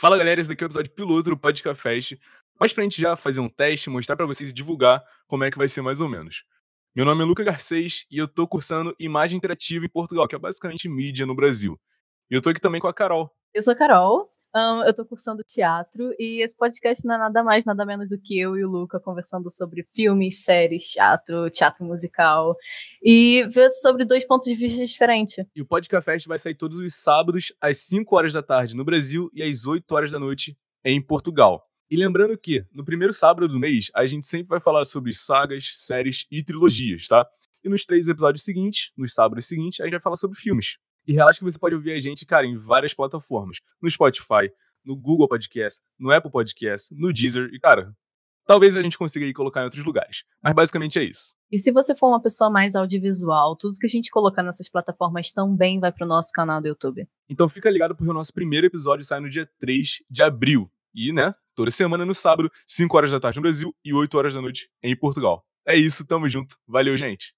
[0.00, 2.16] Fala galera, esse daqui é o episódio piloto do Podcast Fest,
[2.58, 5.58] mas pra gente já fazer um teste, mostrar para vocês e divulgar como é que
[5.58, 6.42] vai ser mais ou menos.
[6.96, 10.38] Meu nome é Luca Garcês e eu tô cursando Imagem Interativa em Portugal, que é
[10.38, 11.78] basicamente mídia no Brasil.
[12.30, 13.30] E eu tô aqui também com a Carol.
[13.52, 17.44] Eu sou a Carol, um, eu tô cursando teatro e esse podcast não é nada
[17.44, 21.84] mais, nada menos do que eu e o Luca conversando sobre filmes, séries, teatro, teatro
[21.84, 22.56] musical
[23.02, 25.44] e ver sobre dois pontos de vista diferentes.
[25.54, 28.84] E o Podcast Fest vai sair todos os sábados às 5 horas da tarde no
[28.84, 31.64] Brasil e às 8 horas da noite em Portugal.
[31.88, 35.74] E lembrando que no primeiro sábado do mês a gente sempre vai falar sobre sagas,
[35.76, 37.26] séries e trilogias, tá?
[37.62, 40.78] E nos três episódios seguintes, nos sábados seguintes, a gente vai falar sobre filmes.
[41.10, 43.58] E relaxa que você pode ouvir a gente, cara, em várias plataformas.
[43.82, 44.48] No Spotify,
[44.84, 47.50] no Google Podcast, no Apple Podcast, no Deezer.
[47.52, 47.92] E, cara,
[48.46, 50.22] talvez a gente consiga ir colocar em outros lugares.
[50.40, 51.34] Mas basicamente é isso.
[51.50, 55.32] E se você for uma pessoa mais audiovisual, tudo que a gente colocar nessas plataformas
[55.32, 57.04] também vai pro nosso canal do YouTube.
[57.28, 60.70] Então fica ligado porque o nosso primeiro episódio sai no dia 3 de abril.
[60.94, 64.32] E, né, toda semana no sábado, 5 horas da tarde no Brasil e 8 horas
[64.32, 65.44] da noite em Portugal.
[65.66, 66.56] É isso, tamo junto.
[66.68, 67.34] Valeu, gente.